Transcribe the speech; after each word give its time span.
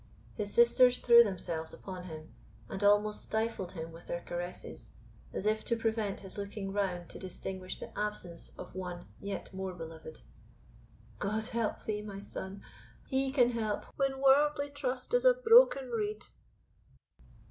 His 0.33 0.51
sisters 0.51 0.97
threw 0.97 1.21
themselves 1.23 1.73
upon 1.75 2.05
him, 2.05 2.33
and 2.67 2.83
almost 2.83 3.21
stifled 3.21 3.73
him 3.73 3.91
with 3.91 4.07
their 4.07 4.21
caresses, 4.21 4.93
as 5.31 5.45
if 5.45 5.63
to 5.65 5.75
prevent 5.77 6.21
his 6.21 6.39
looking 6.39 6.73
round 6.73 7.07
to 7.11 7.19
distinguish 7.19 7.79
the 7.79 7.95
absence 7.95 8.49
of 8.57 8.73
one 8.73 9.05
yet 9.19 9.53
more 9.53 9.75
beloved. 9.75 10.21
"God 11.19 11.43
help 11.49 11.83
thee, 11.83 12.01
my 12.01 12.23
son! 12.23 12.63
He 13.09 13.31
can 13.31 13.51
help 13.51 13.85
when 13.95 14.19
worldly 14.19 14.71
trust 14.71 15.13
is 15.13 15.23
a 15.23 15.35
broken 15.35 15.91
reed." 15.91 16.25